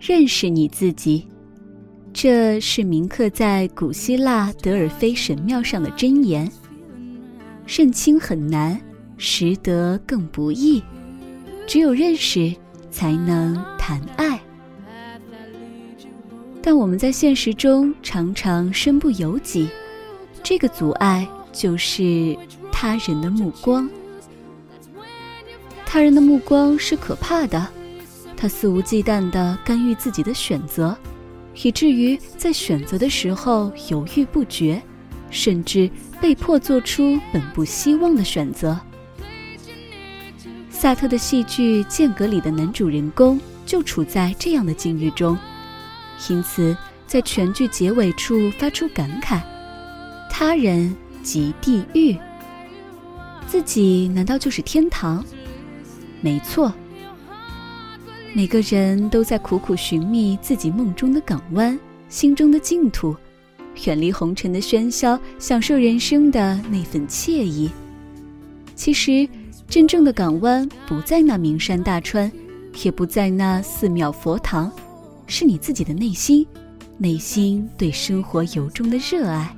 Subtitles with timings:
[0.00, 1.28] 认识你自己，
[2.14, 6.50] 这是铭刻在古希腊德尔菲神庙上的箴言。
[7.66, 8.80] 认清很难，
[9.18, 10.82] 识得更不易，
[11.66, 12.54] 只有认识，
[12.90, 14.40] 才能谈爱。
[16.70, 19.70] 但我们在现实中常常身不由己，
[20.42, 22.36] 这个阻碍就是
[22.70, 23.88] 他人的目光。
[25.86, 27.66] 他人的目光是可怕的。
[28.36, 30.94] 他肆无忌惮地干预自己的选择，
[31.62, 34.82] 以至于在选择的时候犹豫不决，
[35.30, 38.78] 甚至被迫做出本不希望的选择。
[40.68, 45.34] 萨特的戏剧《间隔》里的男主人公就处在这样的境遇中，
[46.28, 49.40] 因此在全剧结尾处发出感慨
[50.30, 52.16] ：“他人即地狱，
[53.46, 55.24] 自己难道就是天堂？”
[56.20, 56.72] 没错。
[58.34, 63.16] 每个人都在苦苦寻觅自己梦中的港湾，心中的净土，
[63.86, 67.70] 远离红尘的喧嚣，享受人生的那份惬意。
[68.74, 69.26] 其实，
[69.66, 72.30] 真正的港湾不在那名山大川，
[72.84, 74.70] 也不在那寺庙佛堂，
[75.28, 76.44] 是你自己的内心，
[76.96, 79.56] 内心对生活由衷的热爱。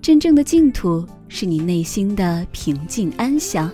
[0.00, 3.68] 真正的净土是你内心的平静安详，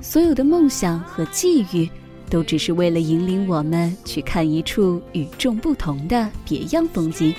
[0.00, 1.90] 所有的梦想和际遇。
[2.28, 7.32] 都只是为了引领我们去看一处与众不同的别样风景。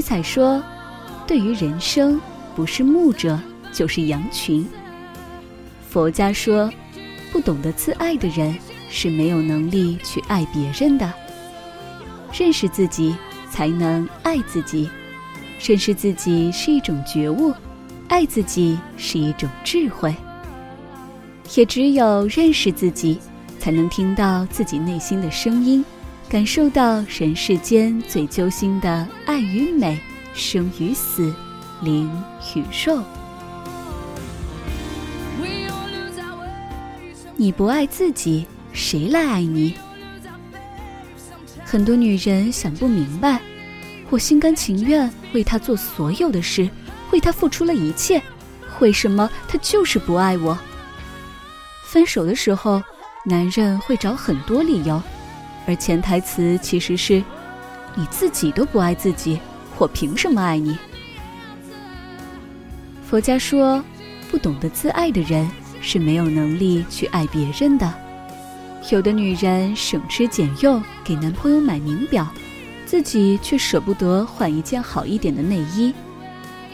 [0.00, 0.62] 尼采说
[1.28, 2.18] ：“对于人生，
[2.56, 3.38] 不是牧者，
[3.70, 4.66] 就是羊群。”
[5.90, 6.72] 佛家说
[7.30, 8.56] ：“不懂得自爱的人，
[8.88, 11.12] 是没有能力去爱别人的。”
[12.32, 13.14] 认识自己，
[13.50, 14.88] 才能爱自己；
[15.62, 17.52] 认识自己是一种觉悟，
[18.08, 20.16] 爱自己是一种智慧。
[21.56, 23.18] 也只有认识自己，
[23.58, 25.84] 才能听到自己内心的声音，
[26.30, 30.00] 感受到人世间最揪心的爱与美、
[30.32, 31.34] 生与死、
[31.82, 32.08] 灵
[32.54, 33.02] 与肉。
[37.34, 39.74] 你不爱自己，谁来爱你？
[41.64, 43.40] 很多女人想不明白，
[44.08, 46.70] 我心甘情愿为他做所有的事，
[47.10, 48.22] 为他付出了一切，
[48.78, 50.56] 为什么他就是不爱我？
[51.86, 52.80] 分手的时候，
[53.24, 55.02] 男人会找很多理由，
[55.70, 57.22] 而潜台词其实是：
[57.94, 59.38] 你自己都不爱自己，
[59.78, 60.76] 我凭什么爱你？
[63.08, 63.80] 佛家说，
[64.32, 65.48] 不懂得自爱的人
[65.80, 67.94] 是没有能力去爱别人的。
[68.90, 72.26] 有的女人省吃俭用给男朋友买名表，
[72.84, 75.92] 自己却舍不得换一件好一点的内衣；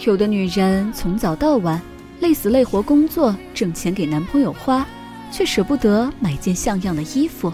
[0.06, 1.78] 有的女人从早到晚
[2.20, 4.86] 累死累活工作挣钱给男朋友花，
[5.30, 7.52] 却舍不得买件像样的衣服，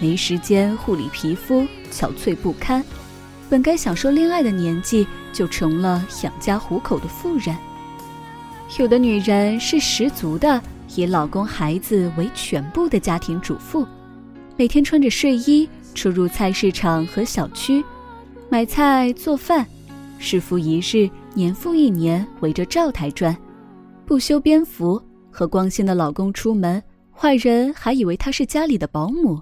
[0.00, 2.82] 没时间护理皮肤，憔悴不堪。
[3.48, 7.56] 本该享受恋爱的年纪，就成了养家糊口的妇人。
[8.78, 10.62] 有的女人是十足的
[10.94, 13.86] 以老公孩子为全部的家庭主妇。
[14.56, 17.84] 每天穿着睡衣出入菜市场和小区，
[18.48, 19.66] 买菜做饭，
[20.18, 23.36] 日复一日，年复一年，围着灶台转，
[24.06, 29.40] 不修边幅，和光鲜的老公出门，坏人还以为她是家里的保姆。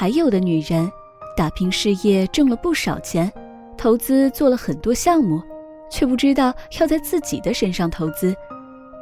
[0.00, 0.90] 还有的女人，
[1.36, 3.30] 打拼事业挣了不少钱，
[3.76, 5.42] 投资做了很多项目。
[5.90, 8.34] 却不知道要在自己的身上投资，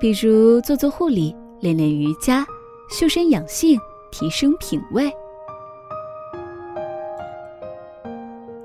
[0.01, 2.45] 比如做做护理、练练瑜伽、
[2.91, 3.79] 修身养性、
[4.11, 5.09] 提升品味。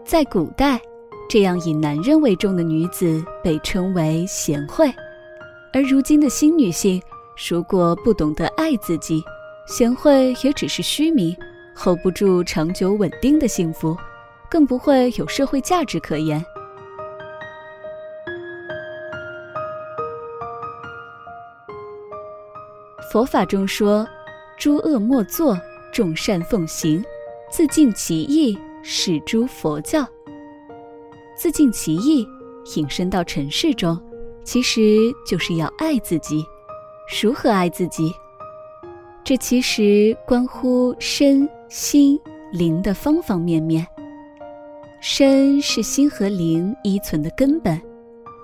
[0.03, 0.81] 在古代，
[1.29, 4.91] 这样以男人为重的女子被称为贤惠，
[5.71, 6.99] 而如今的新女性，
[7.47, 9.23] 如果不懂得爱自己，
[9.67, 11.37] 贤惠也只是虚名
[11.75, 13.97] ，hold 不住长久稳定的幸福，
[14.49, 16.43] 更不会有社会价值可言。
[23.11, 24.07] 佛法中说
[24.57, 25.55] ：“诸恶莫作，
[25.91, 27.03] 众善奉行，
[27.51, 30.03] 自尽其意，是诸佛教。”
[31.37, 32.27] 自尽其意，
[32.75, 34.01] 引申到尘世中，
[34.43, 36.43] 其实就是要爱自己。
[37.21, 38.11] 如何爱自己？
[39.23, 42.19] 这其实关乎身心
[42.51, 43.83] 灵的方方面面。
[45.01, 47.81] 身是心和灵依存的根本，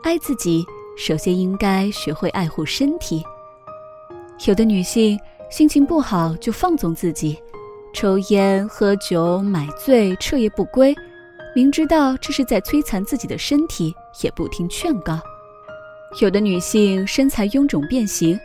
[0.02, 0.66] 爱自己
[0.98, 3.24] 首先应该学会爱护身体。
[4.48, 5.16] 有的女性
[5.48, 7.38] 心情不好就放纵自己，
[7.94, 10.96] 抽烟、喝酒、买醉、彻夜不归，
[11.54, 13.94] 明知道这是在摧残自己的身体，
[14.24, 15.20] 也不听劝告。
[16.20, 18.40] 有的女性身材臃肿变形，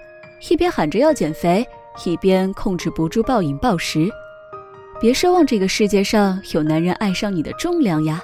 [0.50, 1.66] 一边喊着要减肥，
[2.04, 4.10] 一边控制不住暴饮暴食。
[5.00, 8.22] 别奢望这个世界上有男人爱上你的重量呀，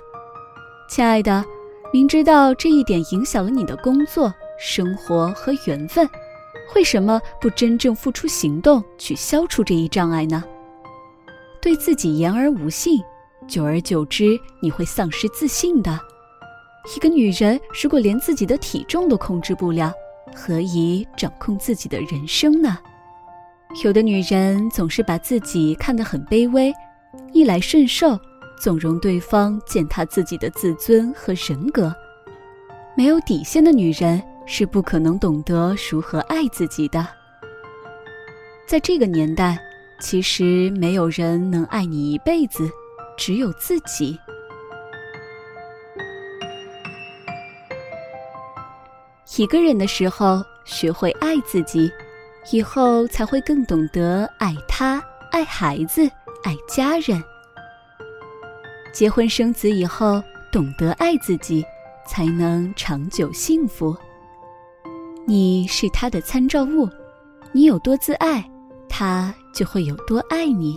[0.89, 1.45] 亲爱的，
[1.93, 6.09] 明知道这一点影响了你的工作、生活和缘分。
[6.75, 10.43] 为什么不真正付出行动去消除这一障碍呢？
[11.61, 13.03] 对自己言而无信，
[13.47, 16.01] 久而久之你会丧失自信的。
[16.97, 19.93] 一个女人如果连自己的体重都控制不了，
[20.35, 22.79] 何以掌控自己的人生呢？
[23.85, 26.73] 有的女人总是把自己看得很卑微，
[27.33, 28.19] 逆来顺受，
[28.61, 31.95] 纵容对方践踏自己的自尊和人格。
[32.97, 34.23] 没有底线的女人。
[34.53, 37.07] 是不可能懂得如何爱自己的。
[38.67, 39.57] 在这个年代，
[40.01, 42.69] 其实没有人能爱你一辈子，
[43.17, 44.19] 只有自己。
[49.37, 51.89] 一个人的时候，学会爱自己，
[52.51, 56.03] 以后才会更懂得爱他、爱孩子、
[56.43, 57.23] 爱家人。
[58.93, 61.65] 结婚生子以后，懂得爱自己，
[62.07, 63.97] 才能长久幸福。
[65.27, 66.89] 你是他的参照物，
[67.53, 68.45] 你有多自爱，
[68.89, 70.77] 他就会有多爱你。